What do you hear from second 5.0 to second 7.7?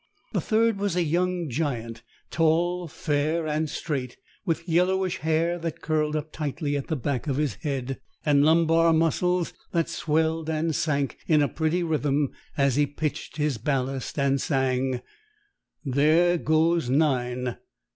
hair that curled up tightly at the back of his